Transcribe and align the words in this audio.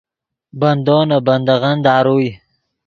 بندو 0.59 0.97
نے 1.09 1.17
بندغّن 1.27 1.77
داروئے 1.85 2.29